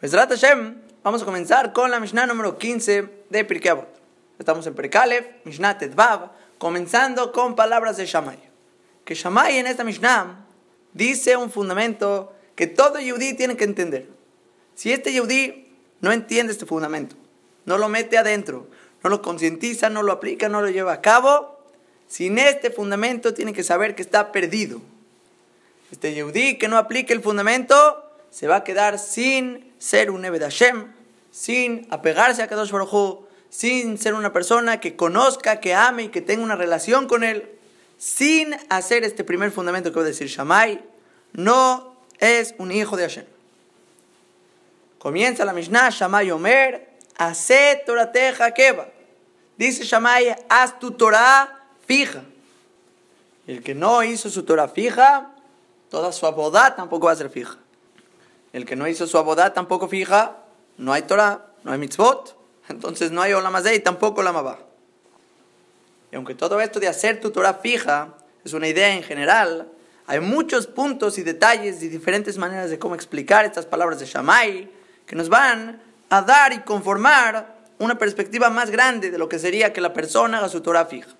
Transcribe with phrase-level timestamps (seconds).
[0.00, 3.86] Besrat Hashem, vamos a comenzar con la Mishnah número 15 de Pirkei Avot.
[4.38, 8.38] Estamos en Perkalev, Mishnah Tedvav, comenzando con palabras de Shammai.
[9.04, 10.46] Que Shammai en esta Mishnah
[10.94, 14.08] dice un fundamento que todo yudí tiene que entender.
[14.74, 15.70] Si este yudí
[16.00, 17.14] no entiende este fundamento,
[17.66, 18.68] no lo mete adentro,
[19.04, 21.60] no lo concientiza, no lo aplica, no lo lleva a cabo,
[22.08, 24.80] sin este fundamento tiene que saber que está perdido.
[25.92, 30.42] Este yudí que no aplique el fundamento se va a quedar sin ser un Ebed
[30.42, 30.92] Hashem,
[31.32, 36.20] sin apegarse a Kadosh Baruj sin ser una persona que conozca, que ame y que
[36.20, 37.50] tenga una relación con él,
[37.98, 40.80] sin hacer este primer fundamento que voy a decir Shammai,
[41.32, 43.24] no es un hijo de Hashem.
[44.98, 48.88] Comienza la Mishnah, Shammai Omer, hace Torateja Keva.
[49.56, 52.22] Dice Shammai, haz tu Torah fija.
[53.46, 55.32] El que no hizo su Torah fija,
[55.90, 57.58] toda su abodá tampoco va a ser fija.
[58.52, 60.38] El que no hizo su abodá tampoco fija,
[60.76, 62.36] no hay Torah, no hay mitzvot,
[62.68, 64.58] entonces no hay Olamazé y tampoco Olamabá.
[66.12, 69.68] Y aunque todo esto de hacer tu Torah fija es una idea en general,
[70.06, 74.70] hay muchos puntos y detalles y diferentes maneras de cómo explicar estas palabras de Shammai
[75.06, 79.72] que nos van a dar y conformar una perspectiva más grande de lo que sería
[79.72, 81.10] que la persona haga su Torah fija.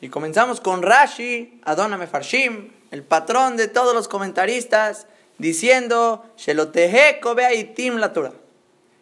[0.00, 5.06] Y comenzamos con Rashi, Adonam Mefarshim, el patrón de todos los comentaristas,
[5.40, 8.32] diciendo, la Torah,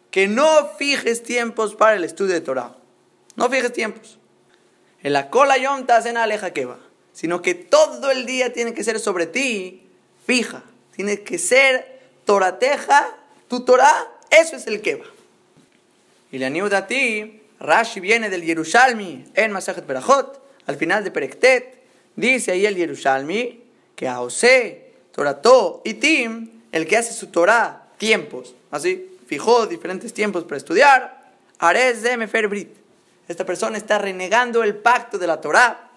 [0.09, 2.75] que no fijes tiempos para el estudio de Torah.
[3.35, 4.17] No fijes tiempos.
[5.03, 6.79] En la cola yom en aleja que va,
[7.13, 9.87] sino que todo el día tiene que ser sobre ti,
[10.25, 10.63] fija.
[10.95, 13.17] Tiene que ser torateja,
[13.47, 15.05] tu Torah, eso es el que va.
[16.31, 21.11] Y la niuda a ti, Rashi viene del Yerushalmi en Masajet Berajot, al final de
[21.11, 21.81] Perektet,
[22.15, 23.63] dice ahí el Yerushalmi
[23.95, 24.88] que a José
[25.19, 31.33] Torató y Tim, el que hace su Torah, tiempos, así, fijó diferentes tiempos para estudiar,
[31.57, 32.69] Ares de Meferbrit.
[33.27, 35.89] Esta persona está renegando el pacto de la Torah,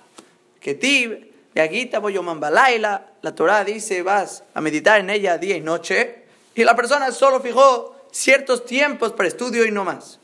[0.59, 5.61] que Tib, Yagita Boyoman Balaila, la Torah dice, vas a meditar en ella día y
[5.61, 6.25] noche,
[6.57, 10.19] y la persona solo fijó ciertos tiempos para estudio y no más.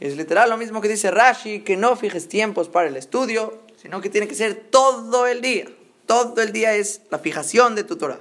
[0.00, 4.00] Es literal lo mismo que dice Rashi, que no fijes tiempos para el estudio, sino
[4.00, 5.66] que tiene que ser todo el día.
[6.10, 8.18] Todo el día es la fijación de tu Torah.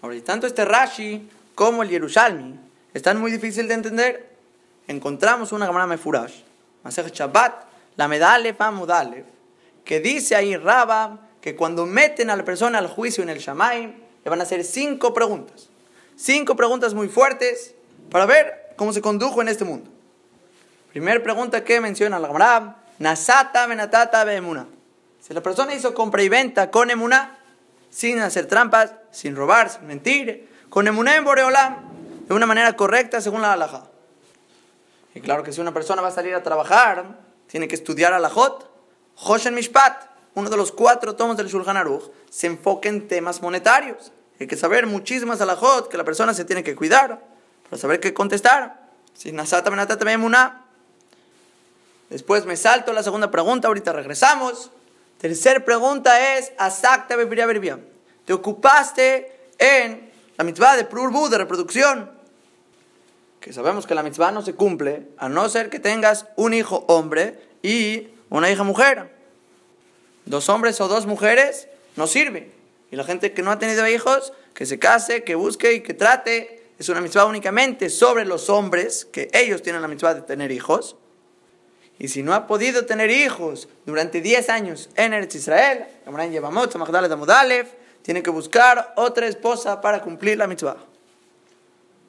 [0.00, 2.54] Ahora, tanto este Rashi como el Yerushalmi
[2.94, 4.30] están muy difíciles de entender.
[4.86, 6.42] Encontramos una Gamara Mefurash,
[6.84, 7.64] Masej Shabbat,
[7.96, 9.24] la Medalef Amudalef,
[9.84, 13.94] que dice ahí Raba que cuando meten a la persona al juicio en el Shamaim,
[14.22, 15.68] le van a hacer cinco preguntas.
[16.14, 17.74] Cinco preguntas muy fuertes
[18.08, 19.90] para ver cómo se condujo en este mundo.
[20.92, 24.68] Primera pregunta que menciona la Gamara, Nasata Benatata Beemuna.
[25.26, 27.38] Si la persona hizo compra y venta con emuná,
[27.88, 31.76] sin hacer trampas, sin robar, sin mentir, con emuná en Boreolam,
[32.28, 33.84] de una manera correcta según la halajá.
[35.14, 37.06] Y claro que si una persona va a salir a trabajar,
[37.46, 38.70] tiene que estudiar alajot.
[39.16, 44.12] Hoshen Mishpat, uno de los cuatro tomos del Shulchan Aruch, se enfoca en temas monetarios.
[44.38, 47.24] Hay que saber muchísimas alajot que la persona se tiene que cuidar
[47.70, 48.90] para saber qué contestar.
[49.14, 49.70] Si nasata
[50.12, 50.66] emuná.
[52.10, 54.70] Después me salto la segunda pregunta, ahorita regresamos.
[55.24, 57.16] Tercer pregunta es, Asakta
[58.26, 62.10] ¿Te ocupaste en la mitzvah de Prurbu, de reproducción?
[63.40, 66.84] Que sabemos que la mitzvah no se cumple a no ser que tengas un hijo
[66.88, 69.16] hombre y una hija mujer.
[70.26, 72.52] Dos hombres o dos mujeres no sirve.
[72.90, 75.94] Y la gente que no ha tenido hijos, que se case, que busque y que
[75.94, 76.68] trate.
[76.78, 80.96] Es una mitzvah únicamente sobre los hombres, que ellos tienen la mitzvah de tener hijos.
[82.04, 85.86] Y si no ha podido tener hijos durante 10 años en Eretz Israel,
[88.02, 90.76] tiene que buscar otra esposa para cumplir la mitzvah.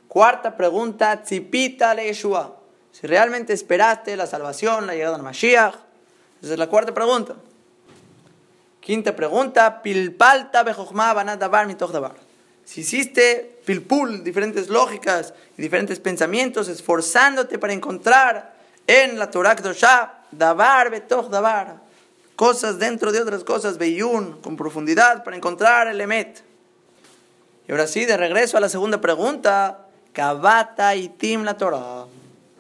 [0.10, 2.58] Cuarta pregunta, tzipita le Yeshua.
[2.92, 5.76] Si realmente esperaste la salvación, la llegada de Mashiach.
[6.44, 7.38] Esa es la cuarta pregunta.
[8.82, 12.16] Quinta pregunta, pilpalta davar davar.
[12.66, 18.55] Si hiciste pilpul, diferentes lógicas y diferentes pensamientos, esforzándote para encontrar
[18.88, 21.78] en la Torah Kedoshá, davar betoch davar,
[22.36, 26.44] cosas dentro de otras cosas, beyun, con profundidad, para encontrar el emet.
[27.68, 32.06] Y ahora sí, de regreso a la segunda pregunta, Kabata y Tim la Torah.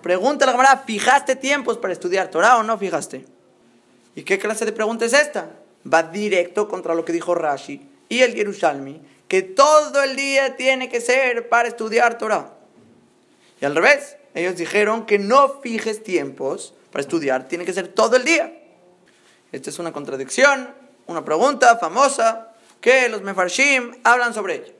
[0.01, 3.25] Pregunta la cámara, ¿fijaste tiempos para estudiar Torah o no fijaste?
[4.15, 5.49] ¿Y qué clase de pregunta es esta?
[5.91, 10.89] Va directo contra lo que dijo Rashi y el Yerushalmi, que todo el día tiene
[10.89, 12.51] que ser para estudiar Torah.
[13.61, 18.17] Y al revés, ellos dijeron que no fijes tiempos para estudiar, tiene que ser todo
[18.17, 18.53] el día.
[19.51, 20.73] Esta es una contradicción,
[21.07, 24.73] una pregunta famosa que los mefarshim hablan sobre ella.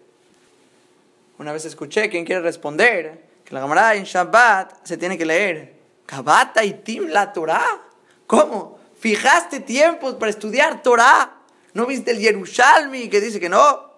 [1.38, 3.26] Una vez escuché, ¿quién quiere responder?
[3.44, 5.76] Que la Gemara en Shabbat se tiene que leer.
[6.06, 7.82] Kabata y Tim la Torah.
[8.28, 8.80] ¿Cómo?
[9.00, 11.32] ¿Fijaste tiempos para estudiar Torah?
[11.74, 13.92] ¿No viste el Yerushalmi que dice que no?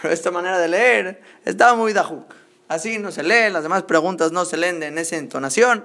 [0.00, 2.43] Pero esta manera de leer estaba muy dajuk.
[2.68, 5.84] Así no se lee, las demás preguntas no se leen en esa entonación.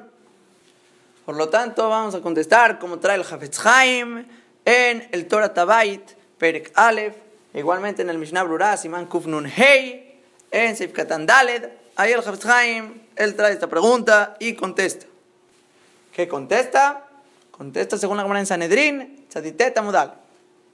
[1.25, 4.25] Por lo tanto, vamos a contestar como trae el Hafetz Haim
[4.65, 6.01] en el Torah Tabait,
[6.37, 7.15] Perek Aleph,
[7.53, 10.21] igualmente en el Mishnah Brura, Siman Kufnun Hei,
[10.51, 11.69] en Seif Katan Daled.
[11.97, 15.05] Ahí el Hafetz Haim, él trae esta pregunta y contesta.
[16.13, 17.07] ¿Qué contesta?
[17.51, 20.15] Contesta según la Gemara en Sanedrín, Tzaditeta Mudal.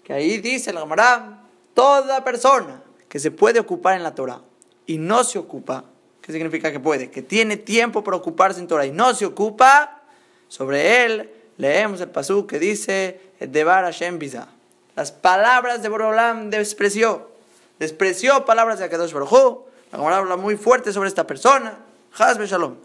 [0.04, 1.42] Que ahí dice la Gemara,
[1.74, 4.42] toda persona que se puede ocupar en la Torah
[4.86, 5.86] y no se ocupa,
[6.26, 7.12] ¿qué significa que puede?
[7.12, 10.02] Que tiene tiempo para ocuparse en Torah y no se ocupa,
[10.48, 14.48] sobre él leemos el pasú que dice, Debar Hashem Biza.
[14.96, 17.30] Las palabras de Borolam despreció.
[17.78, 21.78] Despreció palabras de Akadosh Baruj La Gemara habla muy fuerte sobre esta persona.
[22.18, 22.76] Hazbe Shalom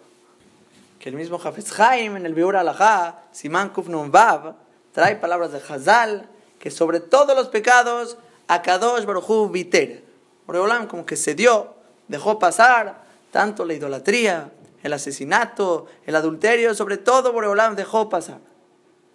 [1.01, 4.55] que el mismo Hafez Haim en el Biur Alajá, Simán Kufnun Vav,
[4.93, 6.29] trae palabras de Hazal,
[6.59, 10.05] que sobre todos los pecados, Akadosh Baruchu Viter.
[10.47, 11.75] Boreolam como que se dio,
[12.09, 18.41] dejó pasar tanto la idolatría, el asesinato, el adulterio, sobre todo Boreolam dejó pasar.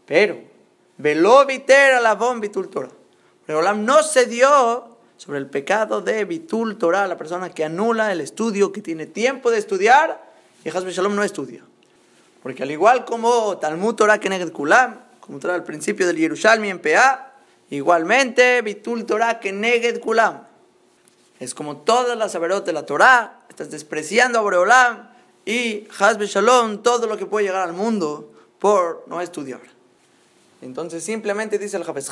[0.06, 0.40] Pero,
[0.98, 2.90] veló Viter a la Torah.
[3.48, 8.22] Boreolam no se dio sobre el pecado de Bitul Torah, la persona que anula el
[8.22, 10.24] estudio, que tiene tiempo de estudiar,
[10.64, 11.64] y Hazbe Shalom no estudia.
[12.44, 16.80] Porque al igual como Talmud Torah Keneged Kulam, como trae al principio del Yerushalmi en
[16.80, 17.34] PA,
[17.70, 20.44] igualmente Bitul Torah Keneged Kulam.
[21.40, 25.10] Es como todas las saberot de la Torah, estás despreciando a Boreolam
[25.46, 29.62] y Hazbe Shalom, todo lo que puede llegar al mundo por no estudiar.
[30.62, 32.10] Entonces simplemente dice el Hafez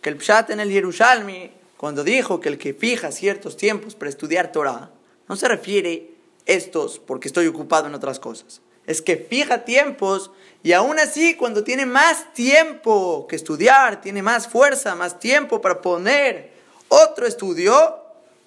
[0.00, 4.08] que el Pshat en el Yerushalmi, cuando dijo que el que fija ciertos tiempos para
[4.08, 4.90] estudiar Torah,
[5.28, 6.10] no se refiere
[6.46, 10.30] estos porque estoy ocupado en otras cosas es que fija tiempos
[10.62, 15.80] y aún así cuando tiene más tiempo que estudiar, tiene más fuerza, más tiempo para
[15.82, 16.52] poner
[16.88, 17.96] otro estudio,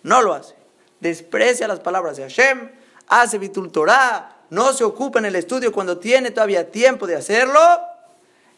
[0.03, 0.58] no lo hace.
[0.99, 2.69] Desprecia las palabras de Hashem,
[3.07, 7.59] hace Bitul Torah, no se ocupa en el estudio cuando tiene todavía tiempo de hacerlo.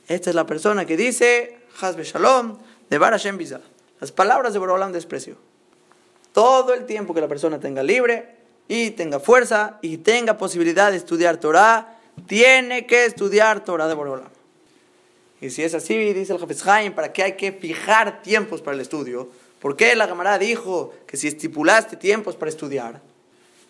[0.08, 2.58] Esta es la persona que dice, Hasbe Shalom,
[2.90, 3.62] de Bar Hashem Bizah.
[4.00, 5.36] Las palabras de Borolam desprecio.
[6.34, 8.42] Todo el tiempo que la persona tenga libre,
[8.72, 14.30] y tenga fuerza y tenga posibilidad de estudiar Torah, tiene que estudiar Torah de Borolam.
[15.42, 18.76] Y si es así, dice el Jafetz Haim, ¿para qué hay que fijar tiempos para
[18.76, 19.28] el estudio?
[19.62, 23.00] ¿Por qué la camarada dijo que si estipulaste tiempos para estudiar?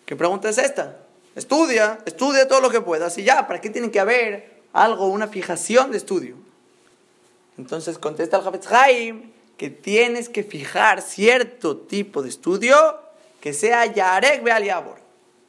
[0.05, 0.97] ¿Qué pregunta es esta?
[1.35, 5.27] Estudia, estudia todo lo que puedas y ya, ¿para qué tiene que haber algo, una
[5.27, 6.35] fijación de estudio?
[7.57, 12.99] Entonces contesta el Jafetz Haim que tienes que fijar cierto tipo de estudio
[13.41, 14.99] que sea Yarek Beal Yabor.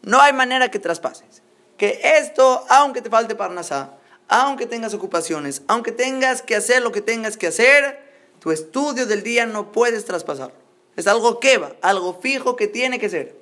[0.03, 1.43] No hay manera que traspases.
[1.77, 3.95] Que esto, aunque te falte Parnasá,
[4.29, 8.02] aunque tengas ocupaciones, aunque tengas que hacer lo que tengas que hacer,
[8.43, 10.57] tu estudio del día no puedes traspasarlo.
[10.97, 13.37] Es algo que va, algo fijo que tiene que ser.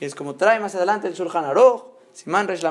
[0.00, 2.62] Y es como trae más adelante el Shulchan Aruch, Siman Resh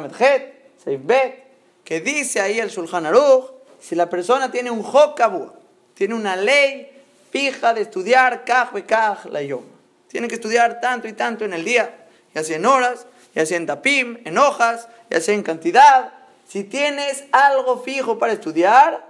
[0.99, 1.43] Bet,
[1.85, 5.53] que dice ahí el Shulchan Aruch, si la persona tiene un Hokabua,
[5.93, 6.91] tiene una ley
[7.31, 9.63] fija de estudiar Kaj Bekaj la Yom.
[10.09, 12.05] Tienen que estudiar tanto y tanto en el día,
[12.35, 16.11] ya sea en horas, ya sea en tapim, en hojas, ya sea en cantidad.
[16.49, 19.09] Si tienes algo fijo para estudiar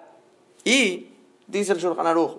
[0.64, 1.13] y,
[1.48, 2.38] dice el Shulchan Aruch,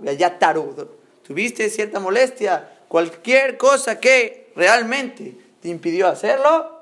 [1.27, 6.81] tuviste cierta molestia, cualquier cosa que realmente te impidió hacerlo,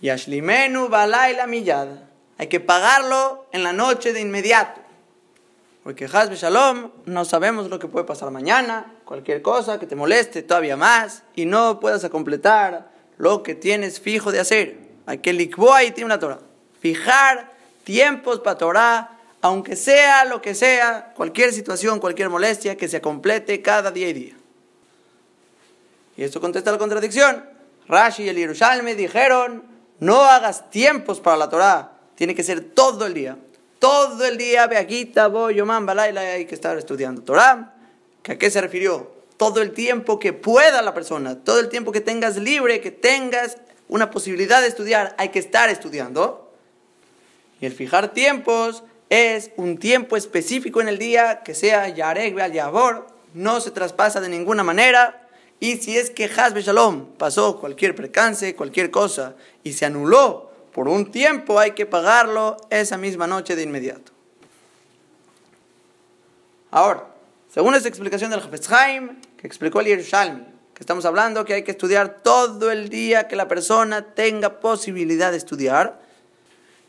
[0.00, 2.08] yashlimenu balay la millada.
[2.38, 4.80] Hay que pagarlo en la noche de inmediato.
[5.82, 10.42] Porque Hazbe Shalom, no sabemos lo que puede pasar mañana, cualquier cosa que te moleste
[10.42, 14.78] todavía más y no puedas completar lo que tienes fijo de hacer.
[15.06, 16.40] Hay que likboa y tiene una Torah.
[16.80, 17.52] Fijar
[17.84, 23.62] tiempos para Torah, aunque sea lo que sea, cualquier situación, cualquier molestia, que se complete
[23.62, 24.34] cada día y día.
[26.16, 27.44] Y esto contesta la contradicción.
[27.88, 29.64] Rashi y el Yerushalmi dijeron,
[29.98, 33.38] no hagas tiempos para la Torah, tiene que ser todo el día.
[33.78, 37.74] Todo el día, Beaquita, Boyoman, Balaila, hay que estar estudiando Torah.
[38.28, 39.10] ¿A qué se refirió?
[39.38, 43.56] Todo el tiempo que pueda la persona, todo el tiempo que tengas libre, que tengas
[43.88, 46.52] una posibilidad de estudiar, hay que estar estudiando.
[47.62, 52.52] Y el fijar tiempos es un tiempo específico en el día que sea Yarek al
[52.52, 55.28] Yabor, no se traspasa de ninguna manera.
[55.58, 60.88] Y si es que Hazbe Shalom pasó cualquier percance, cualquier cosa, y se anuló por
[60.88, 64.12] un tiempo hay que pagarlo esa misma noche de inmediato.
[66.70, 67.06] Ahora,
[67.52, 68.40] según esta explicación del
[68.70, 73.26] Haim, que explicó el Yerushalmi, que estamos hablando que hay que estudiar todo el día,
[73.26, 76.00] que la persona tenga posibilidad de estudiar.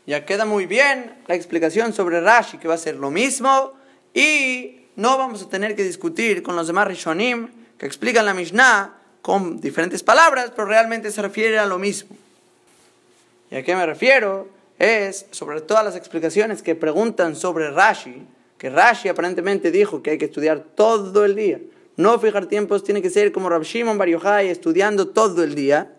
[0.06, 3.72] Ya queda muy bien la explicación sobre Rashi, que va a ser lo mismo,
[4.12, 8.98] y no vamos a tener que discutir con los demás Rishonim, que explican la Mishnah
[9.22, 12.16] con diferentes palabras, pero realmente se refiere a lo mismo.
[13.50, 14.48] ¿Y a qué me refiero?
[14.78, 18.26] Es sobre todas las explicaciones que preguntan sobre Rashi,
[18.58, 21.60] que Rashi aparentemente dijo que hay que estudiar todo el día.
[21.96, 25.92] No fijar tiempos, tiene que ser como Rav Shimon Bar Yochai, estudiando todo el día.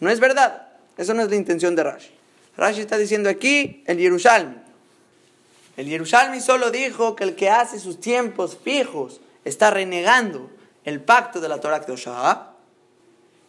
[0.00, 0.68] No es verdad.
[0.96, 2.17] Eso no es la intención de Rashi.
[2.58, 4.56] Rashi está diciendo aquí el Yerushalmi.
[5.76, 10.50] El Yerushalmi solo dijo que el que hace sus tiempos fijos está renegando
[10.84, 12.50] el pacto de la Torah Kedoshah.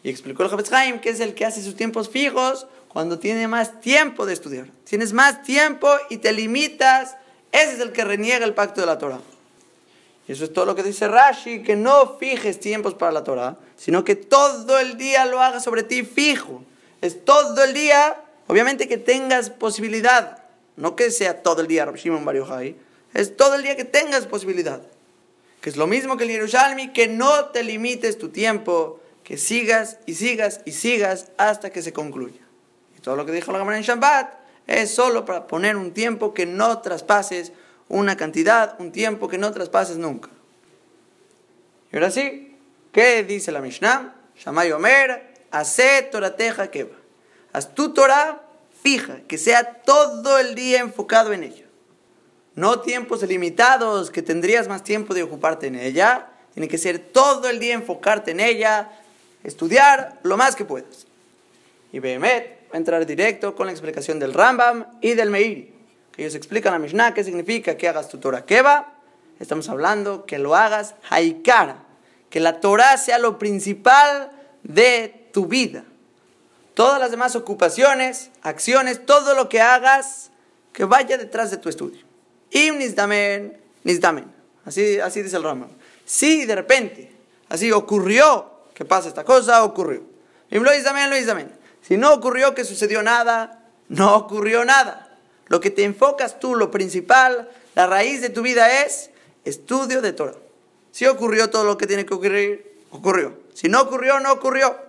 [0.04, 3.82] Y explicó el Haim que es el que hace sus tiempos fijos cuando tiene más
[3.82, 4.68] tiempo de estudiar.
[4.84, 7.18] Tienes más tiempo y te limitas.
[7.52, 9.20] Ese es el que reniega el pacto de la Torah.
[10.28, 13.58] Y eso es todo lo que dice Rashi, que no fijes tiempos para la Torah,
[13.76, 16.64] sino que todo el día lo hagas sobre ti fijo.
[17.02, 18.16] Es todo el día,
[18.50, 20.44] obviamente que tengas posibilidad
[20.80, 22.26] no que sea todo el día Rabbi Shimon
[23.14, 24.82] es todo el día que tengas posibilidad.
[25.60, 29.98] Que es lo mismo que el Yerushalmi, que no te limites tu tiempo, que sigas
[30.06, 32.40] y sigas y sigas hasta que se concluya.
[32.98, 34.34] Y todo lo que dijo la Gemara en Shabbat
[34.68, 37.52] es solo para poner un tiempo que no traspases
[37.90, 40.30] una cantidad, un tiempo que no traspases nunca.
[41.92, 42.56] Y ahora sí,
[42.94, 44.16] ¿qué dice la Mishnah?
[44.38, 46.99] Shamay Omer, hace Torateja Keba.
[47.54, 48.42] Haz tu Torah
[48.82, 51.66] fija, que sea todo el día enfocado en ella.
[52.56, 56.28] No tiempos limitados, que tendrías más tiempo de ocuparte en ella.
[56.54, 58.92] Tiene que ser todo el día enfocarte en ella,
[59.44, 61.08] estudiar lo más que puedas.
[61.92, 65.74] Y Behemet va a entrar directo con la explicación del Rambam y del Meiri,
[66.12, 68.94] que ellos explican a Mishnah qué significa que hagas tu Torah Keva.
[69.40, 71.84] Estamos hablando que lo hagas Haikara,
[72.30, 74.32] que la Torah sea lo principal
[74.64, 75.86] de tu vida.
[76.80, 80.32] Todas las demás ocupaciones, acciones, todo lo que hagas,
[80.72, 82.06] que vaya detrás de tu estudio.
[82.52, 84.34] Im nisdamen, nisdamen.
[84.64, 85.68] Así, así dice el Rama.
[86.06, 87.12] Si de repente,
[87.50, 90.04] así ocurrió que pasa esta cosa, ocurrió.
[90.52, 91.50] Im lo lo
[91.82, 95.18] Si no ocurrió que sucedió nada, no ocurrió nada.
[95.48, 99.10] Lo que te enfocas tú, lo principal, la raíz de tu vida es
[99.44, 100.38] estudio de Torah.
[100.94, 103.38] Si ocurrió todo lo que tiene que ocurrir, ocurrió.
[103.54, 104.89] Si no ocurrió, no ocurrió.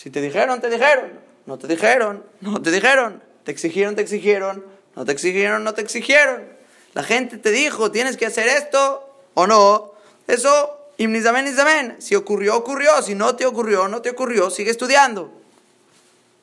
[0.00, 1.10] Si te dijeron, te dijeron.
[1.44, 3.22] No te dijeron, no te dijeron.
[3.44, 4.64] Te exigieron, te exigieron.
[4.96, 6.48] No te exigieron, no te exigieron.
[6.94, 9.92] La gente te dijo, tienes que hacer esto o no.
[10.26, 11.96] Eso, imnizamen, imnizamen.
[12.00, 13.02] Si ocurrió, ocurrió.
[13.02, 14.48] Si no te ocurrió, no te ocurrió.
[14.48, 15.30] Sigue estudiando.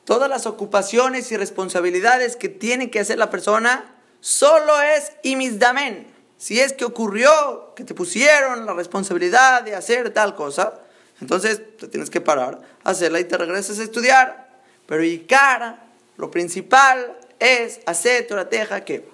[0.04, 6.06] Todas las ocupaciones y responsabilidades que tiene que hacer la persona solo es imizdamen.
[6.36, 10.74] Si es que ocurrió, que te pusieron la responsabilidad de hacer tal cosa,
[11.20, 14.48] entonces te tienes que parar, hacerla y te regresas a estudiar.
[14.86, 15.82] Pero y cara,
[16.16, 19.04] lo principal es hacer Torateja que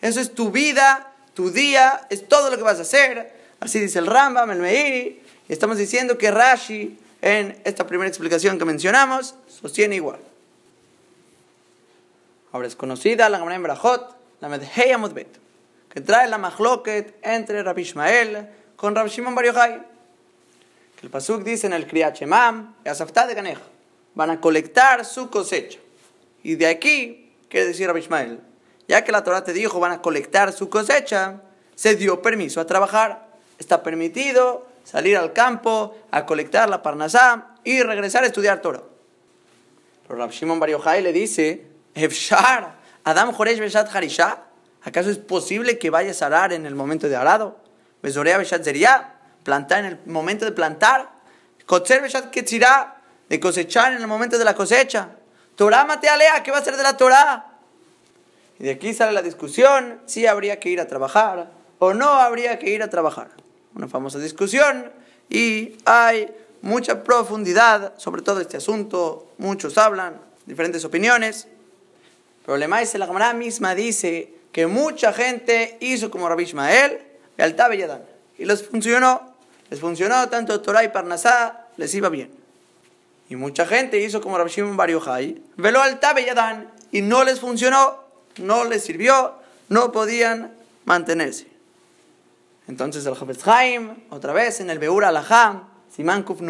[0.00, 3.32] Eso es tu vida, tu día, es todo lo que vas a hacer.
[3.60, 5.22] Así dice el Rambam, el Meiri.
[5.48, 10.20] Y estamos diciendo que Rashi, en esta primera explicación que mencionamos, sostiene igual.
[12.52, 14.94] Ahora es conocida la Gemara en Brajot, la Medhei
[15.88, 19.93] que trae la Mahloket entre Rabbi Ishmael con Rabbi Shimon Bar Yochai.
[21.04, 23.58] El Pasuk dice en el Kriyat Shemam, de
[24.14, 25.78] van a colectar su cosecha.
[26.42, 28.40] Y de aquí, quiere decir Rabbi Ishmael,
[28.88, 31.42] ya que la Torah te dijo van a colectar su cosecha,
[31.74, 33.28] se dio permiso a trabajar.
[33.58, 38.84] Está permitido salir al campo a colectar la parnasá y regresar a estudiar Torah.
[40.08, 44.44] Pero Rabbi Shimon Bar Yochai le dice, Efshar, Adam Joresh Beshat Harisha,
[44.82, 47.58] ¿acaso es posible que vayas a arar en el momento de arado?
[48.00, 49.13] Besorea Beshat Zeriah,
[49.44, 51.10] plantar en el momento de plantar,
[53.28, 55.10] de cosechar en el momento de la cosecha.
[55.54, 57.52] Torah alea, ¿qué va a ser de la Torah?
[58.58, 62.58] Y de aquí sale la discusión si habría que ir a trabajar o no habría
[62.58, 63.28] que ir a trabajar.
[63.74, 64.90] Una famosa discusión
[65.28, 66.32] y hay
[66.62, 69.32] mucha profundidad sobre todo este asunto.
[69.38, 71.46] Muchos hablan, diferentes opiniones.
[72.40, 78.04] El problema es que la Gemara misma dice que mucha gente hizo como Rabbi Yadán.
[78.38, 79.33] Y les funcionó
[79.74, 82.30] les funcionó tanto Torah y Parnasá, les iba bien.
[83.28, 87.24] Y mucha gente hizo como Rabbi Shimon Bar Yochai, veló al Tabe Yadán, y no
[87.24, 88.04] les funcionó,
[88.36, 89.34] no les sirvió,
[89.68, 90.54] no podían
[90.84, 91.48] mantenerse.
[92.68, 96.40] Entonces el Jafetz Haim, otra vez en el Beur Alaham, Siman Kuf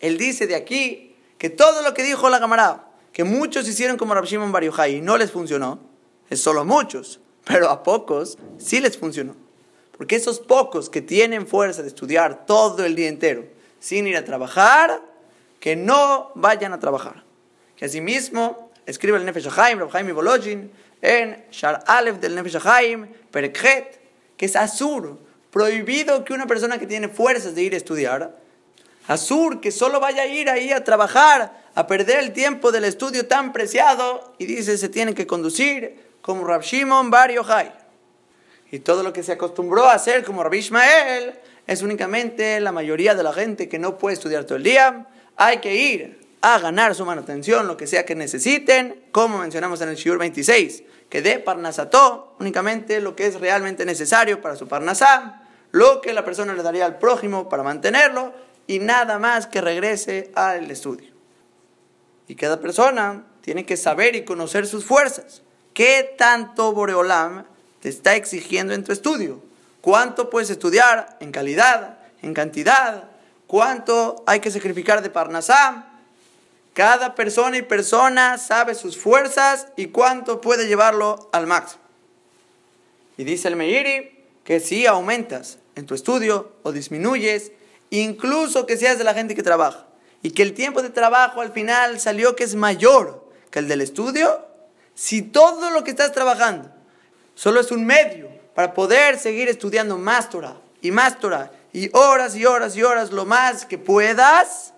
[0.00, 4.12] él dice de aquí que todo lo que dijo la camarada, que muchos hicieron como
[4.12, 5.78] Rabbi Shimon Bar Yochai y no les funcionó,
[6.28, 9.49] es solo muchos, pero a pocos sí les funcionó.
[10.00, 13.44] Porque esos pocos que tienen fuerza de estudiar todo el día entero,
[13.80, 15.02] sin ir a trabajar,
[15.60, 17.22] que no vayan a trabajar.
[17.76, 20.70] Que asimismo, escribe el Nefesh Haim, Rav Haim Volojin,
[21.02, 24.00] en Shar Aleph del Nefesh Haim, Perekhet,
[24.38, 25.18] que es Azur,
[25.50, 28.38] prohibido que una persona que tiene fuerzas de ir a estudiar,
[29.06, 33.26] Azur, que solo vaya a ir ahí a trabajar, a perder el tiempo del estudio
[33.26, 37.79] tan preciado, y dice se tiene que conducir como Rab Shimon Bar Yochai.
[38.70, 41.34] Y todo lo que se acostumbró a hacer como Rabbi Ishmael
[41.66, 45.06] es únicamente la mayoría de la gente que no puede estudiar todo el día.
[45.36, 49.90] Hay que ir a ganar su manutención, lo que sea que necesiten, como mencionamos en
[49.90, 55.42] el Shiur 26, que de Parnasató únicamente lo que es realmente necesario para su Parnasá,
[55.72, 58.32] lo que la persona le daría al prójimo para mantenerlo
[58.66, 61.10] y nada más que regrese al estudio.
[62.28, 65.42] Y cada persona tiene que saber y conocer sus fuerzas.
[65.74, 67.44] ¿Qué tanto Boreolam
[67.80, 69.42] te está exigiendo en tu estudio?
[69.80, 73.04] ¿Cuánto puedes estudiar en calidad, en cantidad?
[73.46, 75.86] ¿Cuánto hay que sacrificar de Parnasá?
[76.74, 81.82] Cada persona y persona sabe sus fuerzas y cuánto puede llevarlo al máximo.
[83.16, 87.52] Y dice el Meiri que si aumentas en tu estudio o disminuyes,
[87.90, 89.86] incluso que seas de la gente que trabaja,
[90.22, 93.80] y que el tiempo de trabajo al final salió que es mayor que el del
[93.80, 94.46] estudio,
[94.94, 96.69] si todo lo que estás trabajando
[97.40, 102.36] solo es un medio para poder seguir estudiando más Torah y más Torah y horas
[102.36, 104.74] y horas y horas lo más que puedas,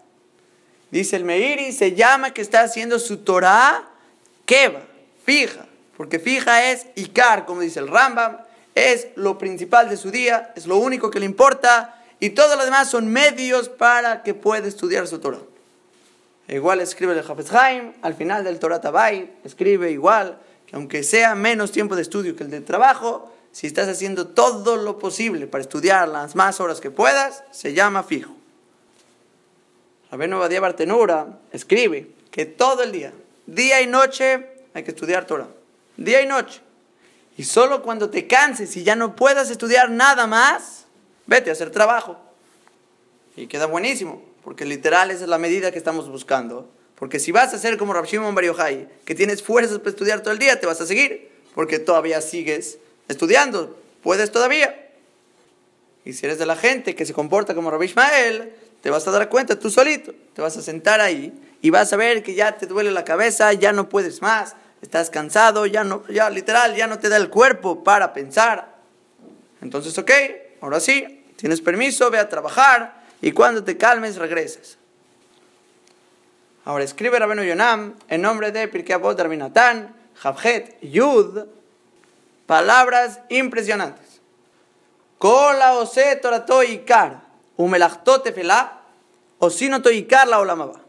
[0.92, 3.83] dice el Meiri, se llama que está haciendo su Torah
[4.47, 4.83] Keva,
[5.25, 5.66] fija,
[5.97, 8.38] porque fija es Ikar, como dice el Rambam,
[8.76, 12.64] es lo principal de su día, es lo único que le importa y todo lo
[12.64, 15.40] demás son medios para que pueda estudiar su Torah.
[16.47, 20.38] Igual escribe el Hafez Haim, al final del Torah Tabay, escribe igual
[20.73, 24.76] que aunque sea menos tiempo de estudio que el de trabajo, si estás haciendo todo
[24.76, 28.35] lo posible para estudiar las más horas que puedas, se llama fijo.
[30.11, 33.12] Rabenu Badia Bartenura escribe que todo el día,
[33.47, 35.49] día y noche, hay que estudiar Torah.
[35.99, 36.63] Día y noche.
[37.37, 40.87] Y solo cuando te canses y ya no puedas estudiar nada más,
[41.26, 42.17] vete a hacer trabajo.
[43.37, 46.71] Y queda buenísimo, porque literal esa es la medida que estamos buscando.
[47.02, 48.32] Porque si vas a ser como Rav Shimon
[49.04, 52.78] que tienes fuerzas para estudiar todo el día, te vas a seguir, porque todavía sigues
[53.08, 54.88] estudiando, puedes todavía.
[56.04, 59.10] Y si eres de la gente que se comporta como Rabbi Ishmael, te vas a
[59.10, 62.56] dar cuenta tú solito, te vas a sentar ahí y vas a ver que ya
[62.56, 66.86] te duele la cabeza, ya no puedes más, estás cansado, ya no, ya literal, ya
[66.86, 68.76] no te da el cuerpo para pensar.
[69.60, 70.12] Entonces, ok,
[70.60, 74.78] ahora sí, tienes permiso, ve a trabajar y cuando te calmes regresas.
[76.65, 81.47] Ahora escribe Rabenu Yonam en nombre de Pirkei Avot Rabinatán, Javjet Yud,
[82.47, 84.21] palabras impresionantes.
[85.19, 87.23] Kola ose torato ikar,
[87.57, 88.81] umelachto tefela,
[89.39, 90.81] o si no ikar la olamaba.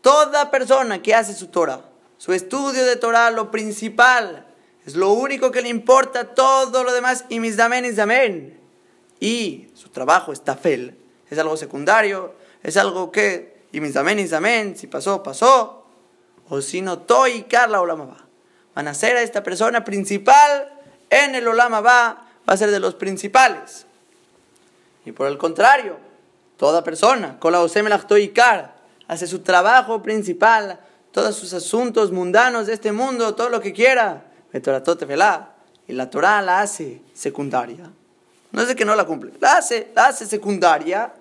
[0.00, 1.80] Toda persona que hace su Torah,
[2.18, 4.46] su estudio de Torah, lo principal,
[4.86, 9.88] es lo único que le importa, todo lo demás, y mis damen y Y su
[9.88, 10.98] trabajo es tafel,
[11.30, 15.84] es algo secundario, es algo que, y damen y si pasó, pasó,
[16.48, 18.18] o si no toikar la olamaba.
[18.74, 20.70] Van a ser a esta persona principal
[21.10, 23.86] en el Olama va, a ser de los principales.
[25.04, 25.96] Y por el contrario,
[26.56, 27.60] toda persona, con la
[29.06, 30.80] hace su trabajo principal,
[31.12, 36.60] todos sus asuntos mundanos de este mundo, todo lo que quiera, y la Torah la
[36.60, 37.90] hace secundaria.
[38.50, 41.12] No es de que no la cumple, la hace, la hace secundaria,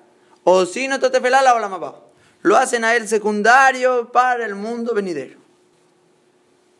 [0.44, 2.13] o si no totefela la va.
[2.44, 5.40] Lo hacen a él secundario para el mundo venidero.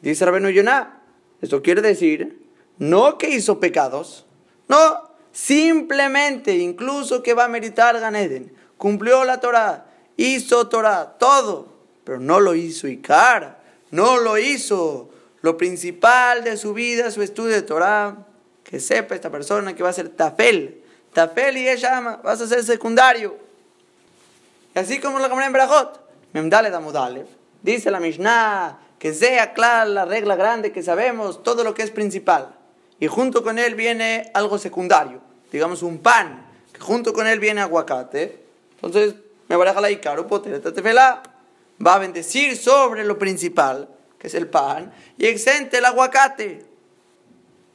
[0.02, 1.02] Dice Rabenu Yonah,
[1.42, 2.44] esto quiere decir
[2.78, 4.26] no que hizo pecados,
[4.68, 9.86] no, simplemente, incluso que va a meritar Ganeden, cumplió la Torah,
[10.18, 11.68] hizo Torah, todo,
[12.04, 13.60] pero no lo hizo Icar,
[13.92, 15.10] no lo hizo.
[15.42, 18.26] Lo principal de su vida, su estudio de Torah,
[18.64, 20.82] que sepa esta persona que va a ser Tafel.
[21.12, 23.43] Tafel y ella llama, vas a ser secundario.
[24.76, 26.00] Y así como la cámara en Brajot,
[26.34, 27.28] Memdale Damudalev,
[27.62, 31.92] dice la Mishnah, que sea clara la regla grande que sabemos, todo lo que es
[31.92, 32.56] principal
[33.04, 35.20] y junto con él viene algo secundario,
[35.52, 39.16] digamos un pan, que junto con él viene aguacate, entonces
[39.50, 44.48] me va a dejar la icaro, va a bendecir sobre lo principal, que es el
[44.48, 46.66] pan, y exente el aguacate.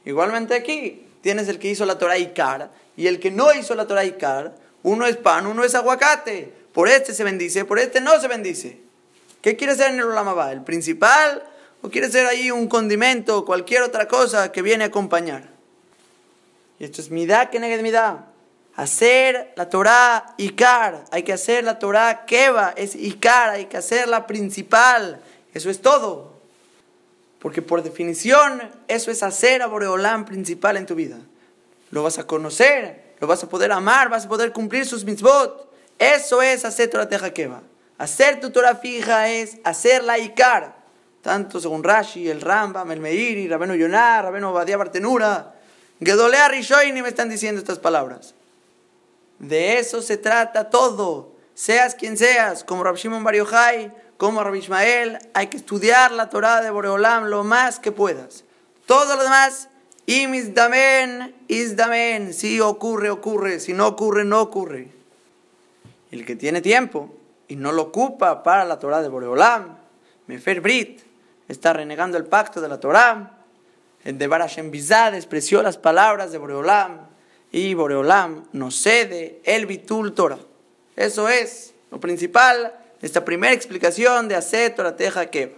[0.03, 3.85] Igualmente aquí tienes el que hizo la Torah Icar y el que no hizo la
[3.85, 6.53] Torah Icar, uno es pan, uno es aguacate.
[6.79, 8.79] Por este se bendice, por este no se bendice.
[9.41, 10.53] ¿Qué quiere ser en el Olamabá?
[10.53, 11.43] ¿El principal
[11.81, 15.49] o quiere ser ahí un condimento o cualquier otra cosa que viene a acompañar.
[16.79, 18.27] Y esto es midá que negue midá.
[18.77, 24.25] hacer la Torah Ikar, hay que hacer la Torah Keva, es Ikar, hay que hacerla
[24.25, 25.19] principal,
[25.53, 26.39] eso es todo.
[27.39, 31.17] Porque por definición, eso es hacer a Boreolán principal en tu vida.
[31.91, 35.67] Lo vas a conocer, lo vas a poder amar, vas a poder cumplir sus mitzvot.
[35.99, 37.61] Eso es hacer Torah Teja Keva.
[37.97, 40.79] Hacer tu Torah fija es hacer la Ikar.
[41.21, 45.53] Tanto según Rashi, el Rambam, el Meiri, Rabeno Yonah, Rabeno Badia Bartenura,
[46.01, 48.33] Gedolea Rishoini me están diciendo estas palabras.
[49.39, 51.33] De eso se trata todo.
[51.53, 56.29] Seas quien seas, como Rabbi Shimon Bar Yochai, como Rabbi Ismael, hay que estudiar la
[56.29, 58.45] Torah de Boreolam lo más que puedas.
[58.85, 59.67] Todo lo demás,
[60.05, 62.33] imis damen, is damen.
[62.33, 63.59] Si ocurre, ocurre.
[63.59, 64.98] Si no ocurre, no ocurre.
[66.11, 67.13] El que tiene tiempo
[67.47, 69.77] y no lo ocupa para la Torah de Boreolam,
[70.27, 71.01] Mefer Brit,
[71.47, 73.37] está renegando el pacto de la Torah.
[74.03, 77.07] El de Barashem Bizad despreció las palabras de Boreolam
[77.51, 80.39] y Boreolam nos cede el Bitul Torah.
[80.95, 85.57] Eso es lo principal de esta primera explicación de Aset Torah Teja Keva.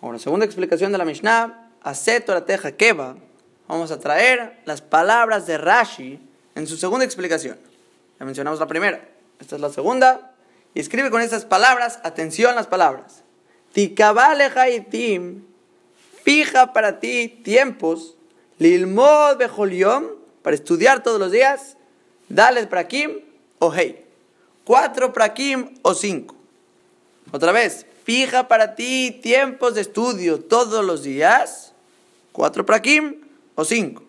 [0.00, 3.16] Ahora, segunda explicación de la Mishnah, Aset Torah Teja Keva,
[3.68, 6.20] vamos a traer las palabras de Rashi
[6.54, 7.58] en su segunda explicación.
[8.18, 9.08] Ya mencionamos la primera,
[9.40, 10.32] esta es la segunda.
[10.74, 13.22] Y escribe con estas palabras, atención las palabras.
[13.72, 14.50] Tikabale
[16.24, 18.16] fija para ti tiempos,
[18.58, 20.04] lilmod bejoliom,
[20.42, 21.76] para estudiar todos los días,
[22.28, 23.20] dale prakim
[23.58, 24.04] o hey.
[24.64, 26.36] Cuatro prakim o cinco.
[27.32, 31.72] Otra vez, fija para ti tiempos de estudio todos los días,
[32.32, 33.22] cuatro prakim
[33.54, 34.04] o cinco.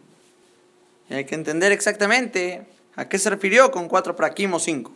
[1.14, 4.92] Hay que entender exactamente a qué se refirió con cuatro prakim o cinco.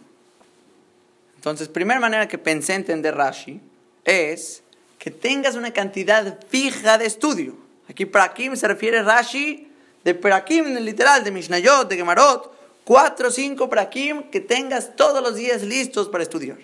[1.36, 3.62] Entonces, primera manera que pensé entender Rashi
[4.04, 4.64] es
[4.98, 7.56] que tengas una cantidad fija de estudio.
[7.88, 9.72] Aquí prakim se refiere Rashi
[10.04, 12.52] de prakim literal, de Mishnayot, de Gemarot,
[12.84, 16.58] cuatro o cinco prakim que tengas todos los días listos para estudiar.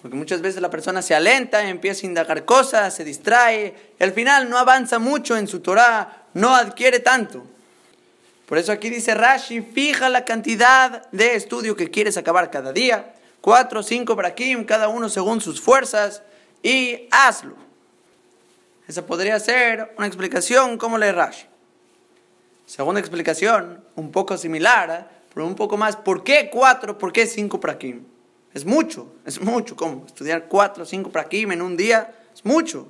[0.00, 4.12] Porque muchas veces la persona se alenta, empieza a indagar cosas, se distrae, y al
[4.12, 7.44] final no avanza mucho en su Torah, no adquiere tanto.
[8.46, 13.12] Por eso aquí dice Rashi, fija la cantidad de estudio que quieres acabar cada día
[13.46, 16.20] cuatro o cinco brakim, cada uno según sus fuerzas,
[16.64, 17.54] y hazlo.
[18.88, 21.46] Esa podría ser una explicación como le Rashi.
[22.66, 27.60] Segunda explicación, un poco similar, pero un poco más, ¿por qué cuatro, por qué cinco
[27.60, 28.02] prakim?
[28.52, 30.06] Es mucho, es mucho, ¿cómo?
[30.06, 32.88] Estudiar cuatro o cinco prakim en un día es mucho.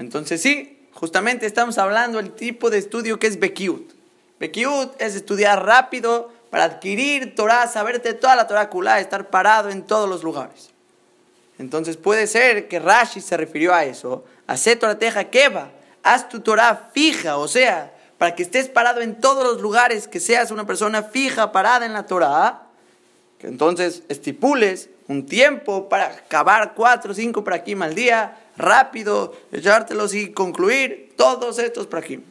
[0.00, 3.93] Entonces sí, justamente estamos hablando del tipo de estudio que es Bekiut.
[4.98, 10.22] Es estudiar rápido, para adquirir Torah, saberte toda la Torah estar parado en todos los
[10.22, 10.70] lugares.
[11.58, 14.24] Entonces puede ser que Rashi se refirió a eso.
[14.46, 15.70] Haz Torah Teja Keva,
[16.04, 20.20] haz tu Torah fija, o sea, para que estés parado en todos los lugares, que
[20.20, 22.68] seas una persona fija, parada en la Torah,
[23.38, 30.14] que entonces estipules un tiempo para acabar cuatro o cinco prakim al día, rápido, echártelos
[30.14, 32.22] y concluir todos estos prakim.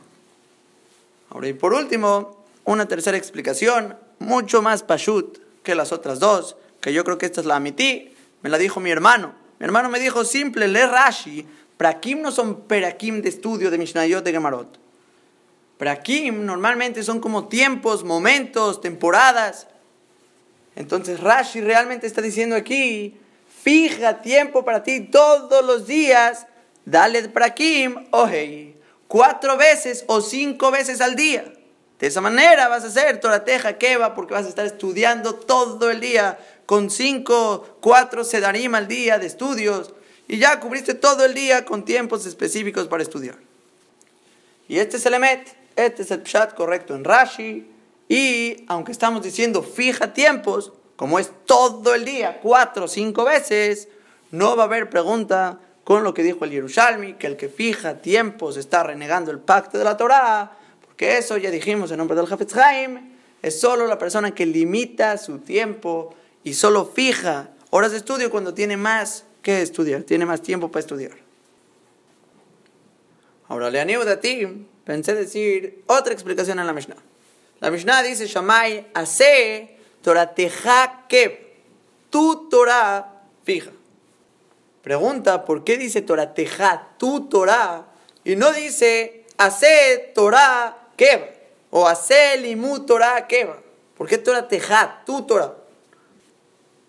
[1.30, 6.94] Ahora, y por último, una tercera explicación mucho más pashut que las otras dos, que
[6.94, 9.34] yo creo que esta es la amití, me la dijo mi hermano.
[9.60, 11.46] Mi hermano me dijo simple, le Rashi,
[11.78, 14.80] prakim no son perakim de estudio de Mishnayot de Gemarot.
[15.78, 19.68] Prakim normalmente son como tiempos, momentos, temporadas.
[20.76, 23.18] Entonces Rashi realmente está diciendo aquí,
[23.62, 26.48] fija tiempo para ti todos los días,
[26.86, 28.76] dale prakim, hey
[29.14, 31.54] cuatro veces o cinco veces al día.
[32.00, 36.00] De esa manera vas a hacer Torateja Keva porque vas a estar estudiando todo el
[36.00, 39.94] día con cinco, cuatro sedarim al día de estudios
[40.28, 43.36] y ya cubriste todo el día con tiempos específicos para estudiar.
[44.68, 47.68] Y este es el Emet, este es el Pshat correcto en Rashi
[48.10, 53.90] y aunque estamos diciendo fija tiempos, como es todo el día, cuatro o cinco veces,
[54.32, 58.02] no va a haber pregunta con lo que dijo el Yerushalmi, que el que fija
[58.02, 60.58] tiempos está renegando el pacto de la Torah
[60.96, 65.18] que eso ya dijimos en nombre del Hafetz Haim, es solo la persona que limita
[65.18, 70.42] su tiempo y solo fija horas de estudio cuando tiene más que estudiar, tiene más
[70.42, 71.12] tiempo para estudiar.
[73.48, 76.96] Ahora le animo a ti, pensé decir otra explicación en la Mishnah.
[77.60, 80.34] La Mishnah dice, Shamay, hace Torah
[82.10, 83.72] tu Torah fija.
[84.84, 86.34] Pregunta, ¿por qué dice Torah
[86.98, 87.88] tu Torah?
[88.26, 91.28] Y no dice, hace Torah Keva.
[91.72, 93.60] O hacer limu Torah Keva.
[93.96, 95.06] ¿Por qué Torah Tejat?
[95.06, 95.56] Tu Torah.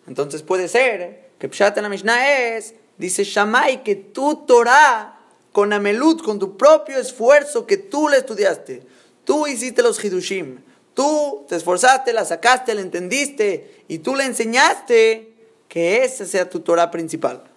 [0.09, 5.20] Entonces puede ser que Pshat en la Mishnah es, dice Shamay, que tu Torah,
[5.52, 8.83] con Amelut, con tu propio esfuerzo que tú le estudiaste,
[9.24, 10.59] tú hiciste los hidushim,
[10.94, 15.33] tú te esforzaste, la sacaste, la entendiste y tú le enseñaste
[15.68, 17.53] que esa sea tu Torah principal.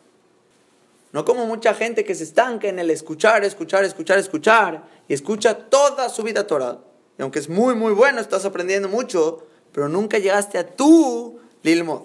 [1.17, 5.57] No como mucha gente que se estanca en el escuchar, escuchar, escuchar, escuchar y escucha
[5.57, 6.77] toda su vida Torah.
[7.17, 12.03] Y aunque es muy, muy bueno, estás aprendiendo mucho, pero nunca llegaste a tu Lilmod.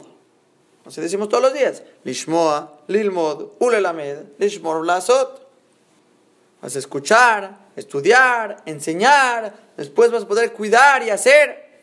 [0.86, 1.82] Así decimos todos los días.
[2.04, 5.46] Lishmoa, Lilmod, Ulelamed, Lishmor, Lasot.
[6.62, 11.82] Vas a escuchar, estudiar, enseñar, después vas a poder cuidar y hacer.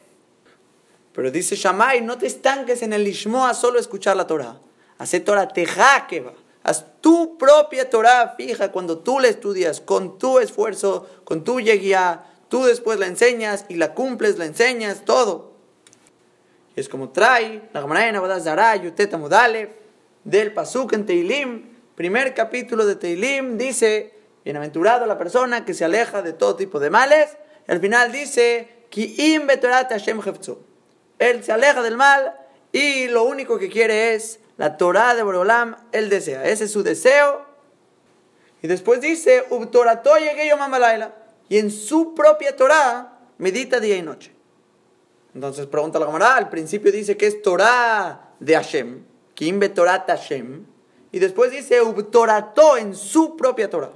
[1.13, 4.57] Pero dice Shammai, no te estanques en el Lishmoa solo escuchar la Torah.
[4.97, 6.48] Haz Torah va.
[6.69, 12.25] Haz tu propia Torah fija cuando tú la estudias con tu esfuerzo, con tu yeguía,
[12.47, 15.53] tú después la enseñas y la cumples, la enseñas, todo.
[16.75, 19.71] Es como trae la Gemara Zara, Yuteta Mudalev,
[20.23, 26.21] del Pasuk en Teilim, primer capítulo de Teilim, dice, bienaventurado la persona que se aleja
[26.21, 27.35] de todo tipo de males,
[27.67, 29.39] y al final dice, Ki
[29.89, 30.21] Hashem
[31.17, 32.35] Él se aleja del mal
[32.71, 36.43] y lo único que quiere es la Torah de Borolam, él desea.
[36.43, 37.45] Ese es su deseo.
[38.61, 39.45] Y después dice,
[41.47, 44.35] y en su propia Torah medita día y noche.
[45.33, 50.65] Entonces pregunta la camarada, al principio dice que es Torah de Hashem, Kimbe Torah Hashem,
[51.13, 53.93] y después dice Ubtorato en su propia Torah.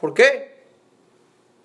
[0.00, 0.64] ¿Por qué?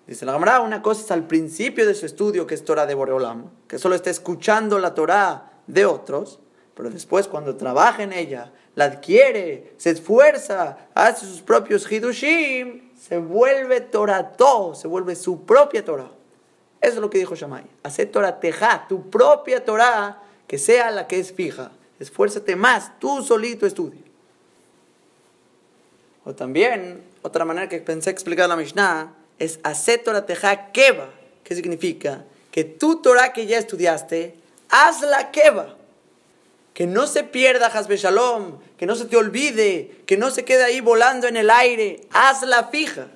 [0.06, 2.92] Dice la camarada, una cosa es al principio de su estudio que es Torah de
[2.92, 6.40] Boreolam, que solo está escuchando la Torah de otros,
[6.74, 13.18] pero después cuando trabaja en ella, la adquiere, se esfuerza, hace sus propios hidushim, se
[13.18, 16.10] vuelve Torato, se vuelve su propia Torah.
[16.80, 17.64] Eso es lo que dijo Shammai.
[17.82, 18.40] Hace Torah
[18.88, 21.70] tu propia Torah, que sea la que es fija.
[22.00, 24.00] Esfuérzate más, tú solito estudia.
[26.24, 31.10] O también, otra manera que pensé explicar la Mishnah es hacer Torah teja keva.
[31.44, 32.24] ¿Qué significa?
[32.50, 34.34] Que tu Torah que ya estudiaste,
[34.70, 35.76] hazla keva
[36.74, 40.64] que no se pierda Hasbe Shalom, que no se te olvide, que no se quede
[40.64, 42.00] ahí volando en el aire.
[42.10, 43.06] Hazla fija,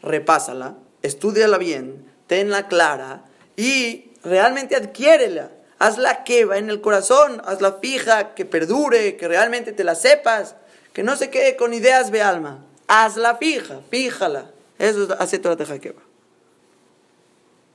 [0.00, 3.24] repásala, estudiala bien, tenla clara
[3.56, 5.50] y realmente adquiérela.
[5.80, 10.54] Hazla que va en el corazón, hazla fija, que perdure, que realmente te la sepas,
[10.92, 12.64] que no se quede con ideas de alma.
[12.86, 14.50] Hazla fija, fíjala.
[14.78, 16.02] Eso hace toda la va.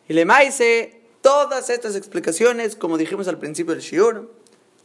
[0.07, 4.31] Y le maise todas estas explicaciones, como dijimos al principio del Shiur,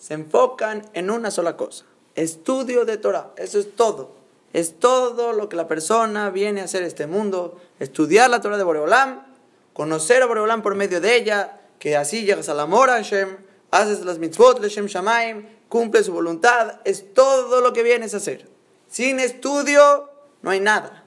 [0.00, 1.84] se enfocan en una sola cosa,
[2.14, 4.18] estudio de Torah, eso es todo.
[4.52, 8.64] Es todo lo que la persona viene a hacer este mundo, estudiar la Torah de
[8.64, 9.24] Boreolam,
[9.72, 13.36] conocer a Boreolam por medio de ella, que así llegas al amor a Hashem,
[13.70, 18.48] haces las mitzvot, Hashem Shamaim, cumple su voluntad, es todo lo que vienes a hacer.
[18.88, 20.10] Sin estudio
[20.42, 21.04] no hay nada.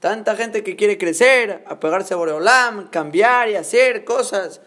[0.00, 4.60] Tanta gente que quiere crecer, apegarse a Boreolam, cambiar y hacer cosas.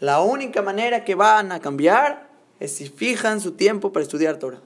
[0.00, 2.23] La única manera que van a cambiar
[2.60, 4.60] es si fijan su tiempo para estudiar Torah.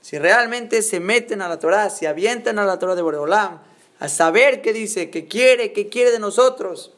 [0.00, 3.60] Si realmente se meten a la Torah, se avientan a la Torah de Boreolam,
[3.98, 6.94] a saber qué dice, qué quiere, qué quiere de nosotros.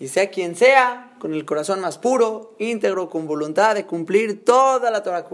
[0.00, 4.90] Y sea quien sea, con el corazón más puro, íntegro, con voluntad de cumplir toda
[4.90, 5.24] la Torah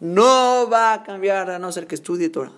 [0.00, 2.50] no va a cambiar a no ser que estudie Torah.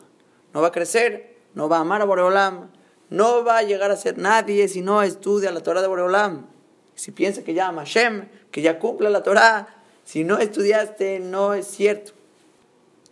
[0.54, 2.70] No va a crecer, no va a amar a Boreolam,
[3.11, 6.46] no va a llegar a ser nadie si no estudia la Torah de Boreolam.
[6.94, 9.73] Si piensa que ya ama Hashem, que ya cumple la Torah,
[10.05, 12.12] si no estudiaste, no es cierto.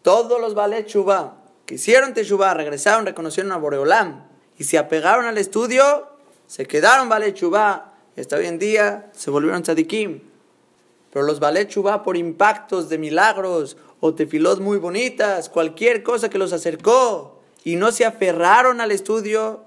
[0.03, 4.25] Todos los Balet Shubá que hicieron Teshuvah, regresaron, reconocieron a Boreolam
[4.59, 6.09] y se apegaron al estudio,
[6.47, 10.21] se quedaron Balet Shubá y hasta hoy en día se volvieron tzadikim.
[11.13, 16.39] Pero los Balet Shubá por impactos de milagros o tefilot muy bonitas, cualquier cosa que
[16.39, 19.65] los acercó y no se aferraron al estudio,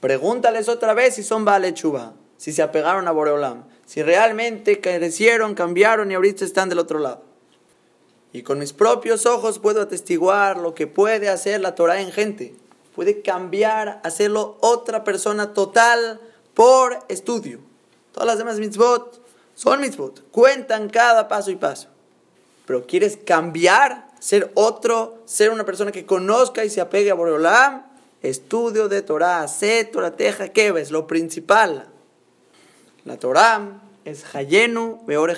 [0.00, 5.54] pregúntales otra vez si son Balet Shubá, si se apegaron a Boreolam si realmente crecieron,
[5.54, 7.22] cambiaron y ahorita están del otro lado.
[8.32, 12.54] Y con mis propios ojos puedo atestiguar lo que puede hacer la Torah en gente.
[12.94, 16.20] Puede cambiar, hacerlo otra persona total
[16.52, 17.60] por estudio.
[18.12, 19.22] Todas las demás mitzvot
[19.54, 21.88] son mitzvot, cuentan cada paso y paso.
[22.66, 27.86] Pero quieres cambiar, ser otro, ser una persona que conozca y se apegue a Boreolam,
[28.22, 30.90] estudio de Torah, sé Torah Teja, ¿qué ves?
[30.90, 31.88] Lo principal.
[33.06, 35.36] La Torah es Hayenu Beore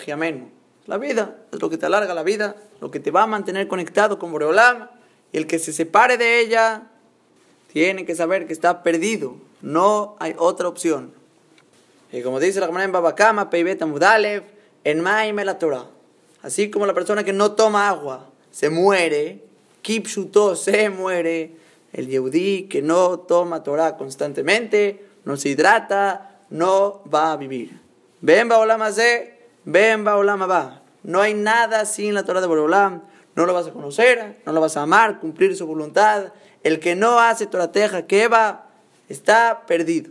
[0.87, 3.69] La vida es lo que te alarga la vida, lo que te va a mantener
[3.69, 4.89] conectado con Boreolam.
[5.33, 6.85] Y el que se separe de ella
[7.71, 9.37] tiene que saber que está perdido.
[9.61, 11.13] No hay otra opción.
[12.11, 14.45] Y como dice la Gemara en Babakama, Peibeta Mudalev,
[14.83, 15.85] en Maime la Torah.
[16.41, 19.45] Así como la persona que no toma agua se muere,
[19.83, 21.53] Kipshuto se muere,
[21.93, 27.81] el Yehudí que no toma Torah constantemente, no se hidrata, no va a vivir.
[28.21, 30.83] Ven Baolam de, ven Baolam va.
[31.03, 33.03] No hay nada sin la Torah de Boreolam.
[33.35, 36.33] No lo vas a conocer, no lo vas a amar, cumplir su voluntad.
[36.65, 38.67] El que no hace Torah Teja va
[39.09, 40.11] está perdido.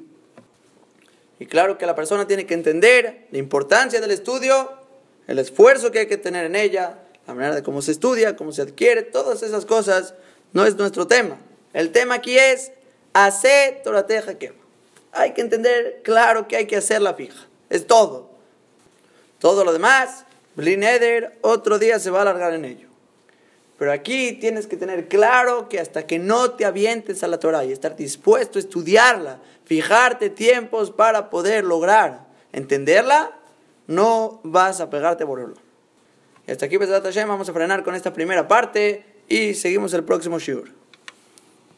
[1.40, 4.72] Y claro que la persona tiene que entender la importancia del estudio,
[5.28, 8.52] el esfuerzo que hay que tener en ella, la manera de cómo se estudia, cómo
[8.52, 10.16] se adquiere, todas esas cosas
[10.54, 11.38] no es nuestro tema.
[11.74, 12.72] El tema aquí es
[13.14, 14.54] hacer Torateja que
[15.12, 17.48] Hay que entender claro que hay que hacer la fija.
[17.70, 18.30] Es todo.
[19.40, 22.88] Todo lo demás, Blin Eder, otro día se va a alargar en ello.
[23.78, 27.64] Pero aquí tienes que tener claro que hasta que no te avientes a la Torah
[27.64, 33.38] y estar dispuesto a estudiarla, fijarte tiempos para poder lograr entenderla,
[33.86, 35.54] no vas a pegarte por el
[36.48, 40.77] Y hasta aquí, vamos a frenar con esta primera parte y seguimos el próximo shiur.